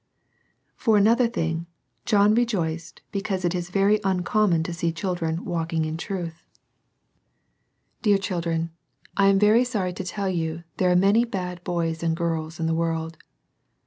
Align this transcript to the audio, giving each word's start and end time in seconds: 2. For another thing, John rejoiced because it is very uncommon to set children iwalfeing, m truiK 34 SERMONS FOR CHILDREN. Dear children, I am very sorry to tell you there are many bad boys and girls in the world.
2. 0.77 0.77
For 0.77 0.97
another 0.97 1.27
thing, 1.27 1.67
John 2.05 2.33
rejoiced 2.33 3.03
because 3.11 3.45
it 3.45 3.53
is 3.53 3.69
very 3.69 3.99
uncommon 4.03 4.63
to 4.63 4.73
set 4.73 4.95
children 4.95 5.45
iwalfeing, 5.45 5.85
m 5.85 5.95
truiK 5.95 6.09
34 6.09 6.17
SERMONS 6.17 6.33
FOR 6.33 8.01
CHILDREN. 8.01 8.01
Dear 8.01 8.17
children, 8.17 8.71
I 9.15 9.27
am 9.27 9.37
very 9.37 9.63
sorry 9.63 9.93
to 9.93 10.03
tell 10.03 10.27
you 10.27 10.63
there 10.77 10.89
are 10.91 10.95
many 10.95 11.23
bad 11.23 11.63
boys 11.63 12.01
and 12.01 12.17
girls 12.17 12.59
in 12.59 12.65
the 12.65 12.73
world. 12.73 13.19